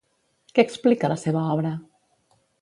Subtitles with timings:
[0.59, 1.75] Què explica la seva obra?